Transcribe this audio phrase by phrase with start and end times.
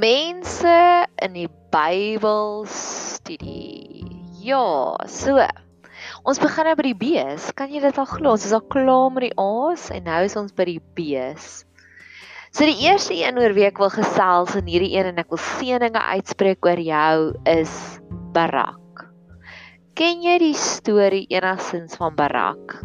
[0.00, 4.00] Mense in die Bybel studie.
[4.40, 5.36] Ja, so.
[6.24, 7.50] Ons begin nou by die B's.
[7.58, 8.32] Kan jy dit al glo?
[8.32, 11.66] Ons is al klaar met die A's en nou is ons by die B's.
[12.48, 16.06] So die eerste een oor week wil gesels in hierdie een en ek wil seëninge
[16.16, 17.16] uitspreek oor jou
[17.52, 17.76] is
[18.32, 19.04] Barak.
[20.00, 22.78] Ken jy die storie enigstens van Barak?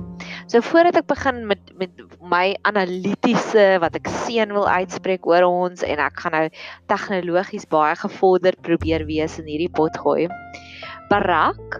[0.51, 1.95] So voordat ek begin met met
[2.29, 6.45] my analitiese wat ek seën wil uitspreek oor ons en ek gaan nou
[6.91, 10.27] tegnologies baie gevorder probeer wees in hierdie pot gooi.
[11.11, 11.79] Barak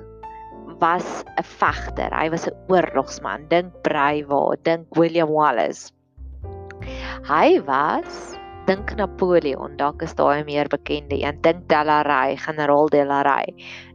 [0.80, 2.12] was 'n vegter.
[2.14, 3.48] Hy was 'n oorlogsman.
[3.50, 5.92] Dink Breiwa, dink William Wallace.
[7.26, 11.42] Hy was dink Napoleon, dalk is daai meer bekende een.
[11.42, 13.54] Dink Delaray, generaal Delaray.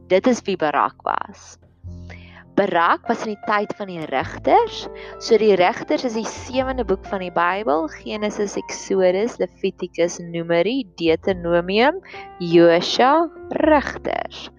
[0.08, 1.58] Dit is wie Barak was.
[2.60, 4.82] Barak was in die tyd van die regters.
[5.24, 12.02] So die regters is die sewende boek van die Bybel: Genesis, Exodus, Levitikus, Numeri, Deuteronomium,
[12.44, 13.30] Josua,
[13.64, 14.50] Regters.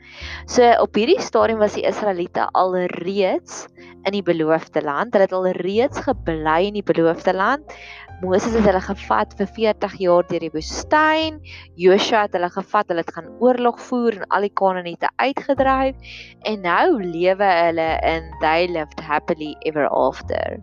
[0.49, 3.67] So op hierdie stadium was die Israeliete al reeds
[4.03, 5.13] in die beloofde land.
[5.13, 7.75] Hulle het al reeds gebly in die beloofde land.
[8.21, 11.39] Moses het hulle gevat vir 40 jaar deur die woestyn.
[11.81, 16.17] Joshua het hulle gevat, hulle het gaan oorlog voer en al die Kanaaniete uitgedryf
[16.49, 20.61] en nou lewe hulle in they lived happily ever after.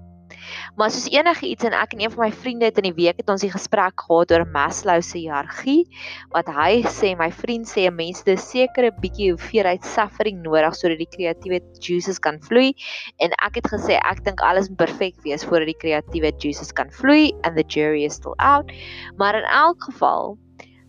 [0.77, 3.16] Maar soos enige iets en ek en een van my vriende het in die week
[3.16, 5.84] het ons 'n gesprek gehad oor Maslow se hiërargie
[6.30, 10.74] wat hy sê my vriend sê 'n mens het 'n sekere bietjie hoeveelheid suffering nodig
[10.74, 12.74] sodat die kreatiewe juices kan vloei.
[13.18, 16.90] En ek het gesê ek dink alles moet perfek wees voordat die kreatiewe juices kan
[16.90, 18.72] vloei and the jury is still out.
[19.16, 20.38] Maar in elk geval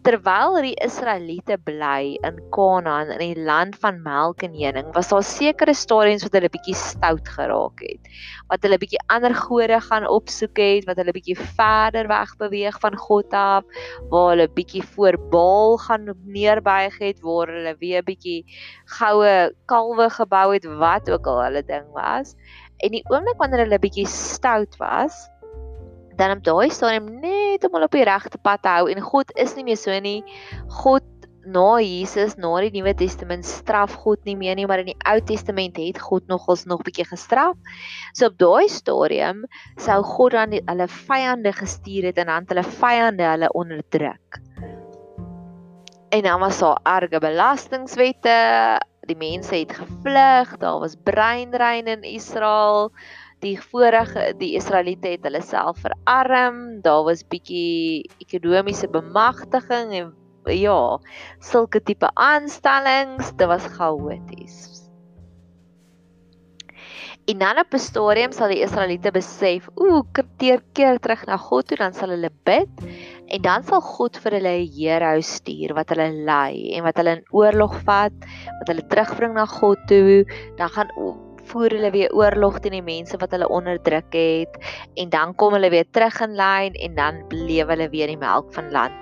[0.10, 5.22] Terwyl die Israeliete bly in Kanaan in die land van melk en honing, was daar
[5.22, 8.10] sekere stadiums wat hulle bietjie stout geraak het.
[8.50, 12.98] Wat hulle bietjie ander gode gaan opsoek het, wat hulle bietjie verder weg beweeg van
[12.98, 18.40] God af, waar hulle bietjie voor Baal gaan neerbuig het, waar hulle weer bietjie
[18.98, 19.36] goue
[19.70, 22.34] kalwe gebou het, wat ook al hulle ding was.
[22.82, 25.28] En die oomblik wanneer hulle bietjie stout was,
[26.20, 29.32] dan op daai stadium net om hulle op die regte pad te hou en God
[29.40, 30.20] is nie meer so nie.
[30.82, 31.06] God
[31.50, 35.18] na Jesus, na die Nuwe Testament straf God nie meer nie, maar in die Ou
[35.26, 37.56] Testament het God nogals nog bietjie gestraf.
[38.14, 39.46] So op daai stadium
[39.82, 44.42] sou God dan die, hulle vyande gestuur het en dan hulle vyande hulle onderdruk.
[46.10, 48.38] En dan was daar erge belastingwette.
[49.10, 52.92] Die mense het gevlug, daar was breinrein in Israel
[53.44, 56.82] die vorige die Israeliete het hulle self verarm.
[56.86, 60.12] Daar was bietjie ekonomiese bemagtiging en
[60.50, 60.98] ja,
[61.44, 64.80] sulke tipe aanstellings, dit was chaoties.
[67.30, 70.02] En dan op 'n stadium sal die Israeliete besef, ooh,
[70.38, 72.70] keer keer terug na God toe, dan sal hulle bid
[73.28, 77.18] en dan sal God vir hulle 'n heerhou stuur wat hulle lei en wat hulle
[77.18, 78.14] in oorlog vat,
[78.60, 80.26] wat hulle terugbring na God toe.
[80.58, 80.90] Dan gaan
[81.52, 84.60] voer hulle weer oorlog teen die mense wat hulle onderdruk het
[85.02, 88.54] en dan kom hulle weer terug in lyn en dan beleef hulle weer die melk
[88.58, 88.96] van land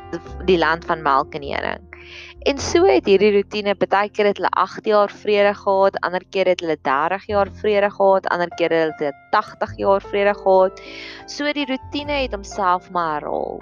[0.47, 1.83] die land van melk en honing.
[2.47, 6.47] En so het hierdie rotine baie keer het hulle 8 jaar vrede gehad, ander keer
[6.47, 10.79] het hulle 30 jaar vrede gehad, ander keer het hulle 80 jaar vrede gehad.
[11.25, 13.59] So die rotine het homself maar herhaal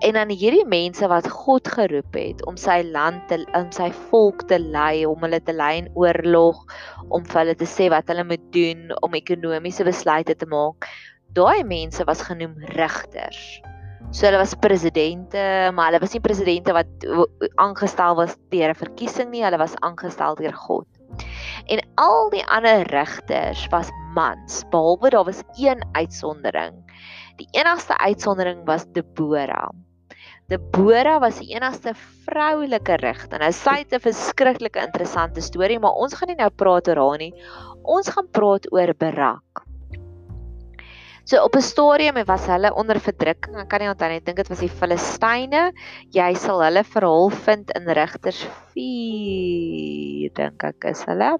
[0.00, 4.44] en aan hierdie mense wat God geroep het om sy land te om sy volk
[4.50, 6.60] te lei, om hulle te lei in oorlog,
[7.10, 10.86] om vir hulle te sê wat hulle moet doen om ekonomiese besluite te maak.
[11.34, 13.40] Daai mense was genoem regters.
[14.14, 15.42] So hulle was presidente,
[15.74, 17.08] maar hulle was nie presidente wat
[17.60, 20.86] aangestel was deur 'n verkiesing nie, hulle was aangestel deur God.
[21.66, 26.78] En al die ander regters was mans, behalwe daar was een uitsondering.
[27.36, 29.70] Die enigste uitsondering was Deborah.
[30.48, 31.92] Deborah was die enigste
[32.24, 33.36] vroulike regter.
[33.42, 37.18] Nou sy het 'n verskriklike interessante storie, maar ons gaan nie nou praat oor haar
[37.20, 37.34] nie.
[37.84, 39.64] Ons gaan praat oor Barak.
[41.26, 43.60] So op 'n stadium was hulle onder verdrukking.
[43.60, 44.16] Ek kan nie onthou nie.
[44.16, 45.72] Ek dink dit was die Filistyne.
[46.16, 51.36] Jy sal hulle verhaal vind in Rigters 4, dink ek is hulle.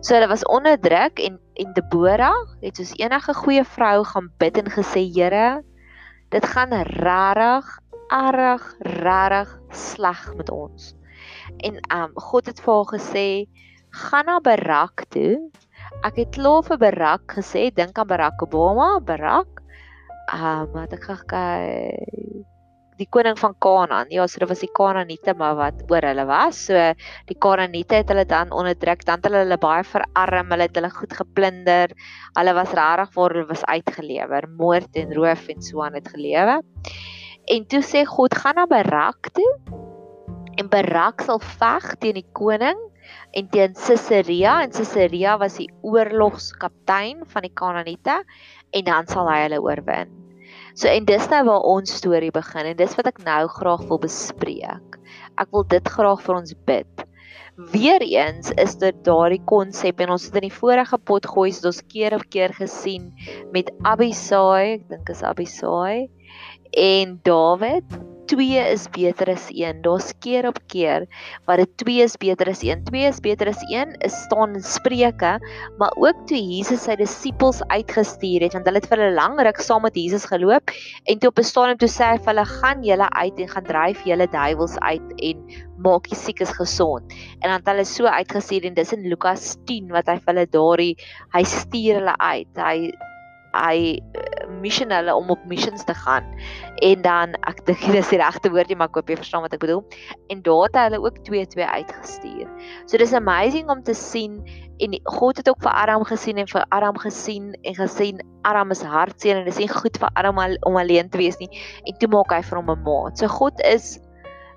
[0.00, 4.66] So hulle was onderdruk en en Deborah het soos enige goeie vrou gaan bid en
[4.66, 5.62] gesê, Here,
[6.30, 7.79] dit gaan rarig
[8.10, 10.94] erg regtig sleg met ons.
[11.66, 13.48] En um God het vir haar gesê,
[13.90, 15.50] "Gaan na Barak toe."
[16.04, 19.48] Ek het klaar vir Barak gesê, dink aan Barack Obama, Barak.
[20.32, 22.46] Um wat ek gekyk
[23.00, 24.10] die koning van Kanaan.
[24.12, 26.66] Ja, so dit was die Kanaaniete maar wat oor hulle was.
[26.68, 26.74] So
[27.30, 30.90] die Kanaaniete het hulle dan onderdruk, dan het hulle hulle baie verarm, hulle het hulle
[30.90, 31.94] goed geplunder.
[32.38, 36.60] Hulle was regtig waar hulle was uitgelewer, moord en roof en so aan het gelewe.
[37.48, 39.52] En toe sê God gaan na Barak toe
[40.60, 42.78] en Barak sal veg teen die koning
[43.32, 48.20] en teen Sisera en Sisera was die oorlogskaptein van die Kanaaniete
[48.76, 50.12] en dan sal hy hulle oorwin.
[50.76, 54.02] So en dis nou waar ons storie begin en dis wat ek nou graag wil
[54.04, 55.00] bespreek.
[55.40, 57.06] Ek wil dit graag vir ons bid.
[57.72, 61.82] Weereens is dit daardie konsep en ons het in die vorige pot gooi het ons
[61.88, 63.10] keer op keer gesien
[63.52, 66.08] met Abisai, ek dink is Abisai
[66.72, 69.82] en Dawid 2 is beter as 1.
[69.82, 71.06] Daar's keer op keer
[71.48, 72.84] wat dit 2 is beter as 1.
[72.86, 75.32] 2 is beter as 1 is staan in Spreuke,
[75.78, 79.58] maar ook toe Jesus sy disippels uitgestuur het, want hulle het vir 'n lang ruk
[79.58, 80.70] saam met Jesus geloop
[81.10, 83.66] en toe op 'n stadium toe sê hy vir hulle gaan julle uit en gaan
[83.66, 85.36] dryf julle duiwels uit en
[85.82, 87.02] maak die siekes gesond.
[87.42, 90.46] En dan het hulle so uitgestuur en dis in Lukas 10 wat hy vir hulle
[90.46, 90.96] daardie
[91.34, 92.52] hy stuur hulle uit.
[92.54, 92.92] Hy
[93.54, 96.26] hy eh, mission hulle om op missions te gaan.
[96.86, 99.44] En dan ek dink dit is die regte woord nie, maar ek hoop jy verstaan
[99.46, 99.82] wat ek bedoel.
[100.32, 102.50] En daar het hulle ook 2-2 uitgestuur.
[102.86, 104.40] So dis amazing om te sien
[104.80, 108.82] en God het ook vir Aram gesien en vir Aram gesien en gesien Aram is
[108.82, 111.50] hartseer en dis nie goed vir Aram om alleen te wees nie
[111.84, 113.18] en toe maak hy vir hom 'n maat.
[113.18, 113.98] So God is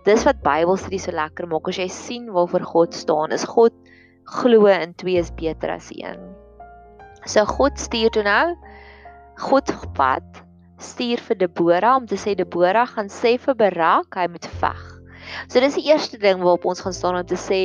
[0.05, 3.31] dis wat Bybelstudie so lekker maak as jy sien waarvoor God staan.
[3.31, 3.73] Is God
[4.23, 6.19] glo in 2 is beter as 1.
[7.25, 8.55] So God stuur toe nou
[9.39, 10.43] God pad
[10.83, 14.83] stuur vir Debora om te sê Debora gaan sê vir Barak hy moet veg.
[15.47, 17.61] So dis die eerste ding waarop ons gaan staan om te sê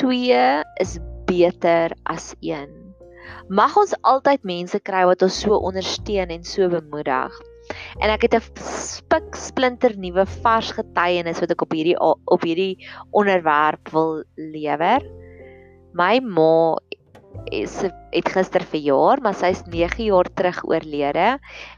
[0.00, 0.40] 2
[0.80, 0.98] is
[1.28, 2.70] beter as 1.
[3.52, 7.34] Mag ons altyd mense kry wat ons so ondersteun en so bemoedig.
[8.00, 12.76] En ek het 'n spik splinter nuwe vars getuienis wat ek op hierdie op hierdie
[13.12, 15.04] onderwerp wil lewer.
[15.92, 16.76] My ma
[17.50, 17.74] is
[18.12, 21.28] het gister verjaar, maar sy's 9 jaar terug oorlede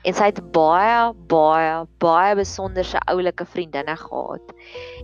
[0.06, 4.54] en sy het baie baie baie besonderse oulike vriendinne gehad.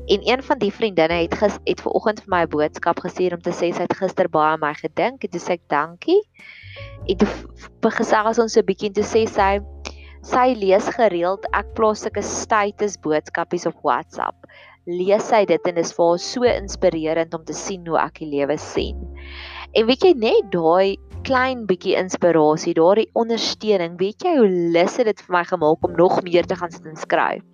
[0.06, 3.34] En een van die vriendinne het gis het ver oggend vir my 'n boodskap gestuur
[3.34, 6.22] om te sê sy het gister baie aan my gedink en toe sê ek dankie.
[7.06, 7.28] En toe
[7.80, 9.60] begesels ons so 'n bietjie en toe sê sy
[10.22, 14.34] sy lees gereeld ek plaas sulke status boodskapies op WhatsApp.
[14.86, 18.18] Lees sy dit en dit is vir haar so inspirerend om te sien hoe ek
[18.18, 18.98] die lewe sien.
[19.76, 20.96] En weet jy net daai
[21.28, 26.22] klein bietjie inspirasie, daai ondersteuning, weet jy hoe lus dit vir my gemaak om nog
[26.24, 27.44] meer te gaan sit en skryf.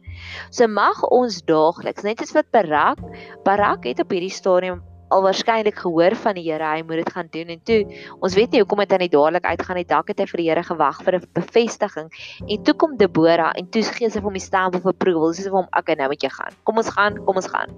[0.55, 3.03] So mag ons daagliks, net soos wat Barak,
[3.43, 7.29] Barak het op hierdie stadium al waarskynlik gehoor van die Here, hy moet dit gaan
[7.35, 7.81] doen en toe
[8.23, 9.87] ons weet nie hoekom dit aan die dadelik uitgaan nie.
[9.89, 12.09] Dalk het hy vir die Here gewag vir 'n bevestiging
[12.49, 15.35] en toe kom Debora en toe gee sy vir hom die stamp of approval.
[15.35, 16.55] Sê vir hom, "Oké, nou moet jy gaan.
[16.65, 17.71] Kom ons gaan, kom ons gaan."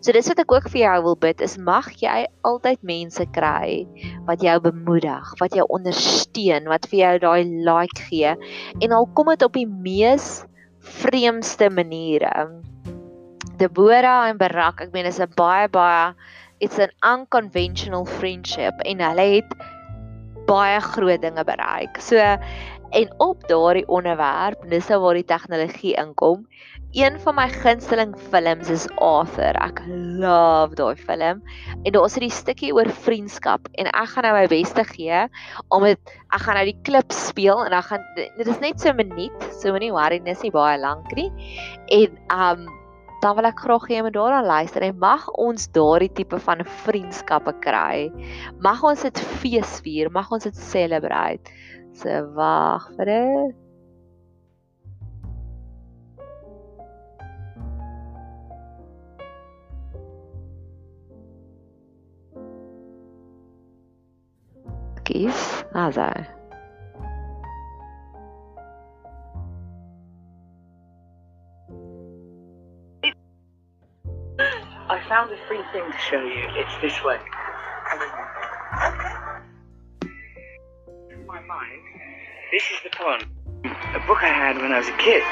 [0.00, 3.86] So dis wat ek ook vir jou wil bid is mag jy altyd mense kry
[4.28, 8.34] wat jou bemoedig, wat jou ondersteun, wat vir jou daai like gee
[8.80, 10.44] en al kom dit op die mees
[10.80, 12.48] vreemdste maniere.
[13.56, 16.14] Debora en Barak, ek meen is 'n baie baie
[16.60, 19.56] it's an unconventional friendship en hulle het
[20.46, 22.00] baie groot dinge bereik.
[22.00, 22.16] So
[22.96, 26.46] en op daardie onderwerp, dis nou waar die tegnologie inkom.
[26.96, 29.52] Een van my gunsteling films is Arthur.
[29.60, 29.82] Ek
[30.16, 31.42] love daai film.
[31.84, 35.28] En daar is 'n stukkie oor vriendskap en ek gaan nou my bes te gee
[35.68, 36.00] om dit
[36.32, 39.44] ek gaan nou die klip speel en dan gaan dit is net so 'n minuut,
[39.60, 41.30] so moenie worry, dis nie baie lank nie.
[41.92, 42.66] En um
[43.20, 46.64] dan wil ek graag hê jy moet daaraan luister en mag ons daardie tipe van
[46.64, 48.10] vriendskappe kry.
[48.60, 51.52] Mag ons dit feesvier, mag ons dit celebrate.
[51.92, 53.65] So wag vir dit.
[65.06, 66.26] Asai.
[74.88, 76.48] I found a free thing to show you.
[76.56, 77.18] It's this way.
[81.26, 81.82] My mind,
[82.52, 83.20] this is the poem,
[83.64, 85.22] a book I had when I was a kid.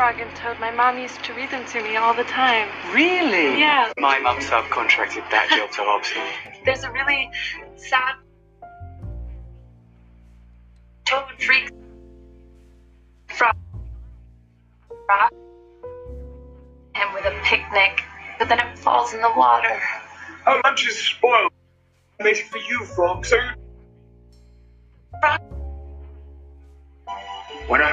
[0.00, 0.58] Frog and Toad.
[0.58, 2.70] My mom used to read them to me all the time.
[2.94, 3.60] Really?
[3.60, 3.92] Yeah.
[3.98, 6.22] My mum subcontracted that job to Hobson.
[6.64, 7.30] There's a really
[7.76, 8.14] sad
[11.04, 11.70] Toad freaks
[13.28, 13.54] frog
[15.04, 15.32] frog
[16.94, 18.02] him with a picnic,
[18.38, 19.82] but then it falls in the water.
[20.46, 21.52] Our lunch is spoiled.
[22.18, 23.36] I made it for you, Frog, so.
[25.20, 25.42] Frog.
[27.68, 27.92] When I...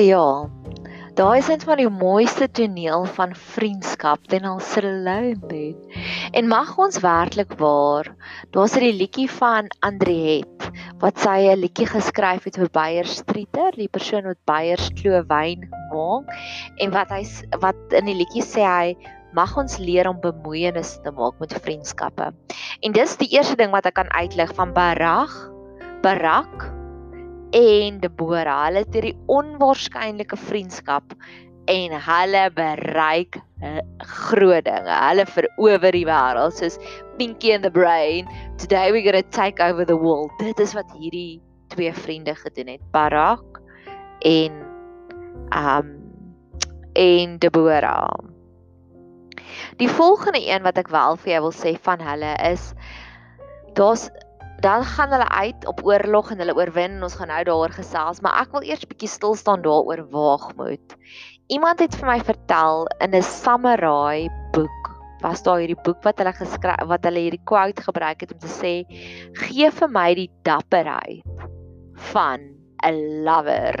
[0.00, 0.48] ja.
[1.18, 5.74] Daai is net maar die mooiste toneel van vriendskap ten al Sirlone doen.
[6.30, 8.06] En mag ons werklik waar,
[8.54, 10.70] daar's 'n liedjie van Andriet
[11.02, 15.66] wat sy 'n liedjie geskryf het vir Beyer Streeter, die persoon wat Beyer Kloof wyn
[15.90, 16.30] maak
[16.76, 17.24] en wat hy
[17.58, 18.96] wat in die liedjie sê hy
[19.34, 22.32] mag ons leer om bemoeienis te maak met vriendskappe.
[22.80, 25.50] En dis die eerste ding wat ek kan uitlig van Barag,
[26.02, 26.77] Barak
[27.50, 28.64] en Deborah.
[28.68, 31.14] Hulle het hierdie onwaarskynlike vriendskap
[31.68, 34.94] en hulle bereik eh, groot dinge.
[35.08, 36.78] Hulle verower die wêreld soos
[37.18, 38.28] Pinky and the Brain.
[38.58, 40.32] Today we're going to take over the world.
[40.40, 41.40] Dit is wat hierdie
[41.74, 42.84] twee vriende gedoen het.
[42.92, 43.60] Barak
[44.24, 44.64] en
[45.52, 45.94] um
[46.98, 48.08] en Deborah.
[49.76, 52.72] Die volgende een wat ek wel vir jou wil sê van hulle is
[53.78, 54.08] daar's
[54.60, 58.20] dan gaan hulle uit op oorlog en hulle oorwin en ons gaan nou daaroor gesels,
[58.20, 60.96] maar ek wil eers bietjie stil staan daaroor waagmoed.
[61.48, 66.32] Iemand het vir my vertel in 'n samurai boek was daar hierdie boek wat hulle
[66.32, 68.74] geskryf wat hulle hierdie quote gebruik het om te sê
[69.46, 71.22] gee vir my die dapperheid
[72.12, 73.76] van 'n lover.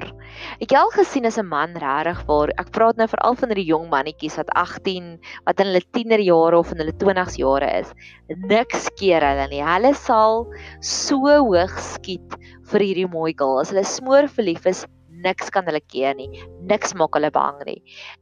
[0.60, 3.88] Het al gesien as 'n man regtig waar ek praat nou veral van hierdie jong
[3.90, 7.92] mannetjies wat 18 wat in hulle tienerjare of in hulle 20's jare is.
[8.28, 9.62] Niks keer hulle nie.
[9.62, 10.46] Hulle sal
[10.80, 12.38] so hoog skiet
[12.70, 13.60] vir hierdie mooi girl.
[13.60, 14.86] As hulle smoor verlief is,
[15.24, 16.28] niks kan hulle keer nie.
[16.68, 17.78] Niks maak hulle bang nie.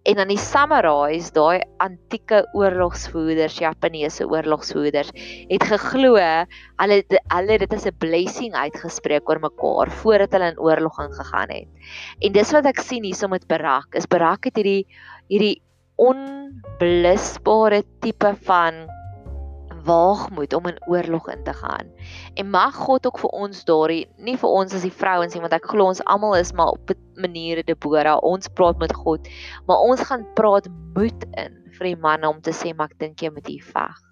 [0.09, 5.13] En dan die samurais, daai antieke oorlogsvoerders, Japaneese oorlogsvoerders,
[5.51, 6.47] het geglo hulle
[7.35, 11.69] hulle dit as 'n blessing uitgespreek oor mekaar voordat hulle in oorlog ingegaan het.
[12.21, 13.95] En dis wat ek sien hierso met Barak.
[13.95, 14.87] Is Barak het hierdie
[15.29, 15.63] hierdie
[15.97, 18.87] onblusbare tipe van
[19.87, 21.91] waagmoed om in oorlog in te gaan.
[22.35, 25.57] En mag God ook vir ons daardie nie vir ons as die vrouens nie want
[25.57, 29.29] ek glo ons almal is maar op 'n manier Debora, ons praat met God,
[29.67, 33.23] maar ons gaan praat moed in vir die manne om te sê maar ek dink
[33.23, 34.03] jy moet hier veg.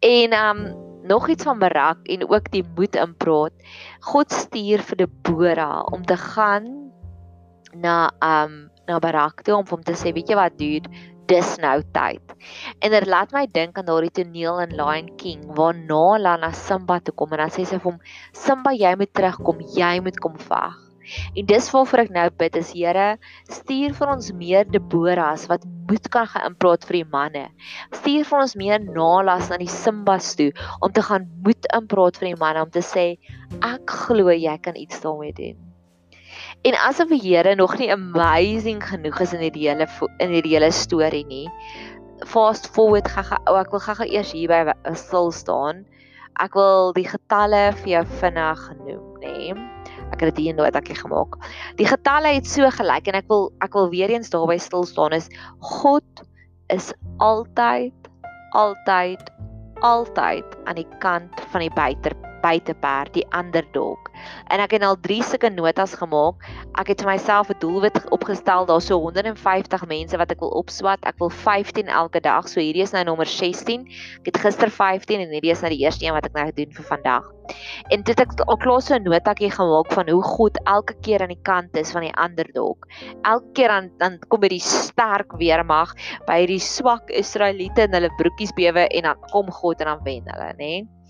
[0.00, 0.60] En um
[1.04, 3.52] nog iets van Barak en ook die moed in praat.
[4.00, 6.92] God stuur vir Debora om te gaan
[7.74, 10.90] na um na Barak toe om hom te sê, weet jy wat dude,
[11.30, 12.34] dis nou tyd.
[12.84, 17.00] En dit laat my dink aan daardie toneel in Lion King waar Nala na Simba
[17.00, 18.00] toe kom en dan sê sy vir hom
[18.32, 20.80] Simba jy moet terugkom, jy moet kom veg.
[21.36, 23.08] En dis waarvoor ek nou bid is Here,
[23.52, 27.44] stuur vir ons meer Deboras wat moed kan gaan inpraat vir die manne.
[27.92, 30.50] Stuur vir ons meer Nalas na die Simbas toe
[30.80, 33.06] om te gaan moed inpraat vir die manne om te sê
[33.60, 35.73] ek glo jy kan iets daarmee doen.
[36.62, 40.70] En asof die Here nog nie amazing genoeg is in hierdie hele in hierdie hele
[40.72, 41.48] storie nie.
[42.30, 45.84] Fast forward gaga ou ek wil gaga eers hier by stil staan.
[46.40, 49.52] Ek wil die getalle vir jou vinnig genoem, nê.
[50.14, 51.36] Ek het dit hier in notaatjie gemaak.
[51.78, 55.14] Die getalle het so gelyk en ek wil ek wil weer eens daarby stil staan
[55.16, 55.28] is
[55.60, 56.24] God
[56.72, 56.92] is
[57.22, 57.94] altyd
[58.54, 59.30] altyd
[59.82, 64.10] altyd aan die kant van die buiter buiteperd, die underdog.
[64.52, 66.44] En ek het al 3 sulke notas gemaak.
[66.80, 71.00] Ek het vir myself 'n doelwit opgestel, daar's so 150 mense wat ek wil opswat.
[71.04, 72.48] Ek wil 15 elke dag.
[72.48, 73.86] So hierdie is nou nommer 16.
[74.20, 76.72] Ek het gister 15 en hierdie is nou die eerste een wat ek nou doen
[76.72, 77.30] vir vandag.
[77.92, 81.34] En dit ek al klaar so 'n notaatjie gemaak van hoe God elke keer aan
[81.34, 82.76] die kant is van die underdog.
[83.22, 85.94] Elke keer dan dan kom by die sterk weermag
[86.26, 90.24] by die swak Israeliete en hulle broekies bewe en dan kom God en dan wen
[90.24, 90.56] hulle, nê?
[90.56, 91.03] Nee?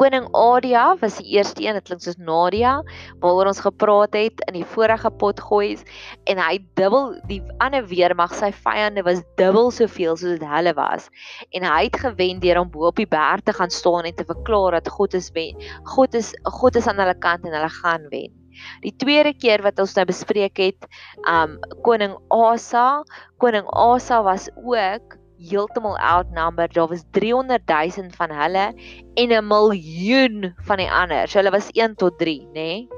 [0.00, 2.78] Koning Adia was die eerste een, dit klink soos Nadia,
[3.20, 5.82] waaroor ons gepraat het in die vorige potgoeis
[6.24, 11.10] en hy dubbel die ander weermag, sy vyande was dubbel soveel soos dit hulle was.
[11.52, 14.24] En hy het gewen deur om bo op die berg te gaan staan en te
[14.24, 15.60] verklaar dat God is wen.
[15.92, 18.32] God is God is aan hulle kant en hulle gaan wen.
[18.80, 20.88] Die tweede keer wat ons nou bespreek het,
[21.28, 23.02] um koning Asa,
[23.36, 26.74] koning Asa was ook heeltemal outnumbered.
[26.74, 28.66] Daar was 300 000 van hulle
[29.14, 31.28] en 'n miljoen van die ander.
[31.28, 32.52] So hulle was 1 tot 3, nê?
[32.52, 32.88] Nee?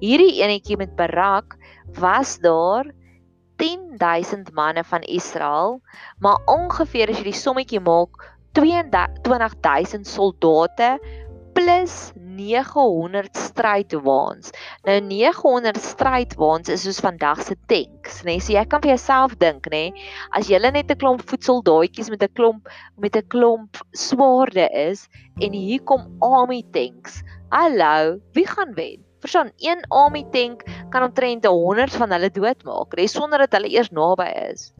[0.00, 1.56] Hierdie enetjie met Barak
[1.98, 2.84] was daar
[3.56, 5.80] 10000 manne van Israel,
[6.18, 8.18] maar ongeveer as jy die sommetjie maak,
[8.58, 10.98] 22000 soldate
[11.54, 14.50] plus 900 strydwaans.
[14.84, 18.34] Nou 900 strydwaans is soos vandag se tanks, nê?
[18.34, 18.44] Nee?
[18.44, 20.10] So jy kan vir jouself dink, nê, nee?
[20.34, 25.08] as jy net 'n klomp voedseldaadjies met 'n klomp met 'n klomp swaarde is
[25.40, 27.22] en hier kom army tanks.
[27.50, 29.04] Hallo, wie gaan wen?
[29.24, 33.88] Verstaan, een army tank kan omtrent 100 van hulle doodmaak, net sonder dat hulle eers
[33.90, 34.72] naby is.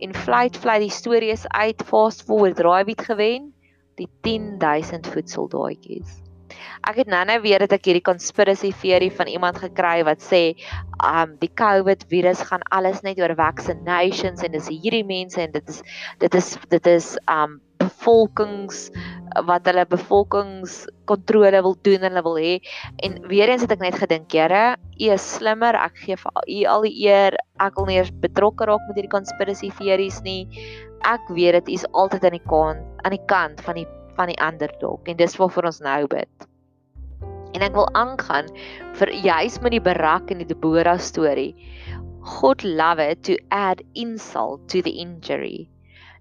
[0.00, 3.52] En flight fly die stories uit fast forward draai wie het gewen?
[4.00, 6.29] Die 10000 voedseldaadjies.
[6.88, 10.42] Ek het nou-nou weer dat ek hierdie conspiracy theory van iemand gekry wat sê
[11.04, 15.68] um die COVID virus gaan alles net oor vaccinations en dis hierdie mense en dit
[15.68, 15.82] is
[16.20, 18.90] dit is dit is um bevolkings
[19.46, 22.54] wat hulle bevolkingskontrole wil doen en hulle wil hê
[23.06, 26.58] en weer eens het ek net gedink Here, U is slimmer, ek gee vir U
[26.74, 27.36] al die eer.
[27.60, 30.44] Ek wil nie eers betrokke raak met hierdie conspiracy theories nie.
[31.08, 33.88] Ek weet dit is altyd aan die kant aan die kant van die
[34.18, 36.49] van die underdog en dis waarvoor ons nou bid.
[37.54, 38.48] En ek wil aangaan
[39.00, 41.54] vir juis met die Barak en die Deborah storie.
[42.20, 45.70] God love it to add insult to the injury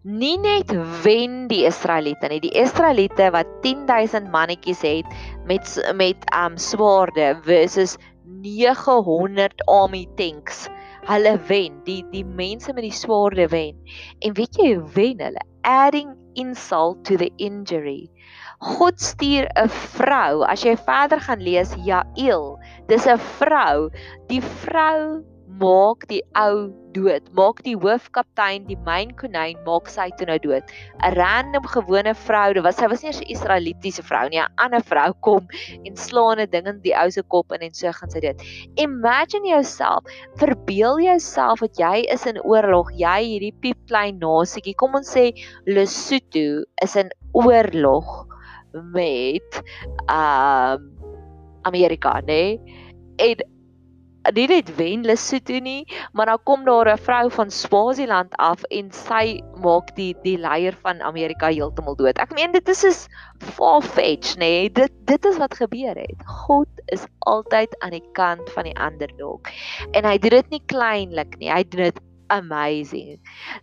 [0.04, 0.72] nie net
[1.04, 2.40] wen die Israeliete nie.
[2.40, 5.06] Die Israeliete wat 10000 mannetjies het
[5.46, 10.70] met met um swaarde versus 900 army tanks.
[11.10, 11.82] Hulle wen.
[11.84, 13.76] Die die mense met die swaarde wen.
[14.24, 15.44] En weet jy hoe wen hulle?
[15.62, 18.10] Adding insult to the injury.
[18.60, 20.44] God stuur 'n vrou.
[20.44, 23.90] As jy verder gaan lees, Jael, dis 'n vrou.
[24.28, 25.24] Die vrou
[25.60, 27.24] maak die ou dood.
[27.36, 30.64] Maak die hoofkaptein, die myn konyn, maak sy toe nou dood.
[31.04, 34.84] 'n Random gewone vrou, dit was sy was nie 'n Israelitiese vrou nie, 'n ander
[34.92, 35.48] vrou kom
[35.86, 38.42] en slaan 'n ding in die ou se kop in en so gaan sy dood.
[38.78, 40.04] Imagine yourself,
[40.36, 44.76] verbeel jouself dat jy is in oorlog, jy hierdie piep klein nasietjie.
[44.76, 45.32] Kom ons sê
[45.66, 48.28] Lesotho is in oorlog
[48.72, 49.62] met
[50.08, 50.90] um
[51.62, 52.58] Amerika, nê?
[52.58, 53.36] Nee?
[54.26, 58.64] En nie net wen Lesotho nie, maar dan kom daar 'n vrou van Swaziland af
[58.64, 62.18] en sy maak die die leier van Amerika heeltemal dood.
[62.18, 63.08] Ek meen dit is is
[63.38, 64.40] far fetch, nê?
[64.40, 64.72] Nee?
[64.72, 66.22] Dit dit is wat gebeur het.
[66.26, 69.40] God is altyd aan die kant van die underdog.
[69.92, 71.52] En hy doen dit nie kleinlik nie.
[71.52, 72.00] Hy doen dit
[72.30, 73.20] amazing.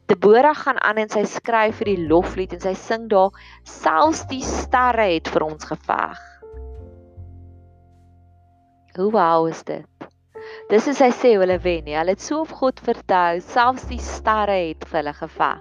[0.06, 4.42] Deborah gaan aan en sy skryf vir die loflied en sy sing daar selfs die
[4.44, 6.22] sterre het vir ons geveg.
[8.96, 9.95] Hoe wow is dit?
[10.66, 11.94] Dis is hy sê hulle wen nie.
[11.94, 15.60] Hulle het so op God vertrou, selfs die sterre het vir hulle gevang.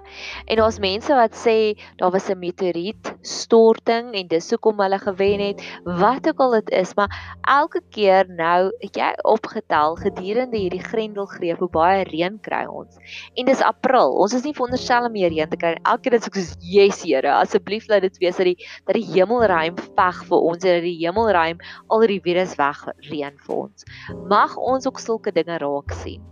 [0.50, 5.40] En daar's mense wat sê daar was 'n meteoriet storting en dis hoekom hulle gewen
[5.40, 5.62] het.
[5.84, 11.58] Wat ook al dit is, maar elke keer nou het jy opgetel gedurende hierdie grendelgreep
[11.58, 12.98] hoe baie reën kry ons.
[13.36, 14.10] En dis April.
[14.10, 15.78] Ons is nie veronderstel om meer reën te kry.
[15.84, 19.76] Elke keer is soos yes Here, asseblief laat dit wees dat die dat die hemelruim
[19.76, 23.84] veg vir ons en dat die hemelruim al die virus weg reën vir ons.
[24.26, 26.22] Mag ons ook sulke dinge raak sien.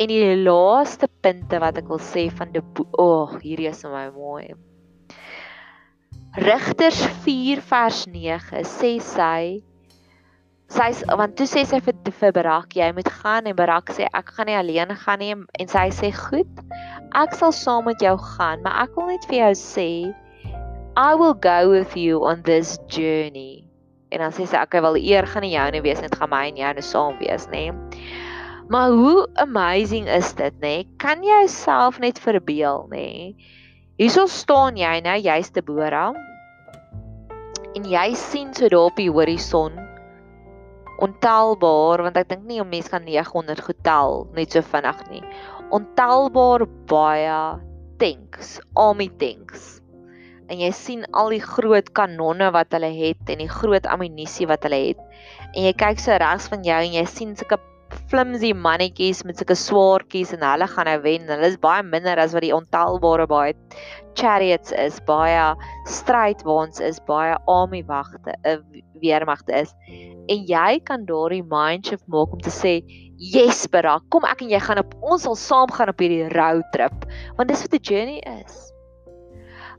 [0.00, 4.08] En die laaste punte wat ek wil sê van die o, oh, hierdie is my
[4.14, 4.54] mooi.
[6.38, 9.60] Rigters 4 vers 9 sê sy
[10.70, 14.30] sy want toe sê sy vir vir Barak jy moet gaan en Barak sê ek
[14.36, 16.62] gaan nie alleen gaan nie en sy sê goed
[17.18, 19.88] ek sal saam met jou gaan maar ek wil net vir jou sê
[20.94, 23.59] I will go with you on this journey
[24.10, 26.58] en dan sê sy okay wel eer gaan nie joune wees net gaan my en
[26.58, 27.70] jou net saam wees nê.
[28.70, 30.74] Maar hoe amazing is dit nê?
[31.02, 33.34] Kan jy jouself net verbeel nê?
[33.98, 36.10] Hierso staan jy nou jy's te Bora
[37.76, 39.74] en jy sien so daar op die horison
[41.00, 45.22] ontelbaar want ek dink nie 'n mens kan 900 getel net so vinnig nie.
[45.70, 47.60] Ontelbaar baie
[47.98, 49.79] tanks army tanks
[50.50, 54.66] en jy sien al die groot kanonne wat hulle het en die groot ammunisie wat
[54.66, 55.02] hulle het.
[55.54, 57.60] En jy kyk so regs van jou en jy sien sulke
[58.10, 61.26] flimsy mannetjies met sulke swaardjies en hulle gaan nou wen.
[61.30, 63.54] Hulle is baie minder as wat die ontelbare baie
[64.18, 65.52] chariots is, baie
[65.90, 69.74] strydwaans is, baie army wagte, 'n uh, weermagte is.
[70.30, 72.82] En jy kan daardie mindshift maak om te sê,
[73.18, 76.66] "Yes, Barak, kom ek en jy gaan op ons sal saam gaan op hierdie road
[76.72, 78.70] trip." Want dis wat 'n journey is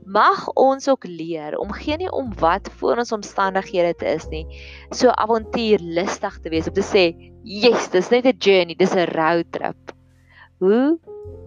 [0.04, 4.44] mag ons ook leer om geen nie om wat voor ons omstandighede te is nie,
[4.90, 7.04] so avontuurlustig te wees om te sê,
[7.42, 9.92] "Yes, dis net 'n journey, dis 'n road trip."
[10.58, 10.98] Hoe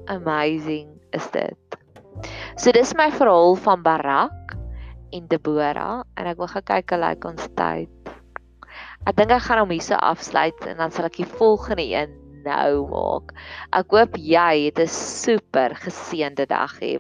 [0.05, 1.77] amazing is dit?
[2.55, 4.55] So dis my verhaal van Barak
[5.11, 7.89] en Deborah en ek wil gaan kyk hoe lyk ons tyd.
[9.05, 12.11] Ek dink ek gaan hom hierse afsluit en dan sal ek die volgende een
[12.45, 13.33] nou maak.
[13.73, 16.99] Ek hoop jy het 'n super geseënde dag hê.